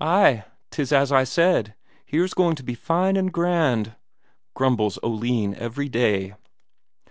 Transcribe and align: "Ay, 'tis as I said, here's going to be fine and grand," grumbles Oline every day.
"Ay, 0.00 0.44
'tis 0.70 0.90
as 0.90 1.12
I 1.12 1.22
said, 1.24 1.74
here's 2.06 2.32
going 2.32 2.56
to 2.56 2.62
be 2.62 2.72
fine 2.74 3.14
and 3.18 3.30
grand," 3.30 3.94
grumbles 4.54 4.98
Oline 5.02 5.54
every 5.54 5.90
day. 5.90 6.32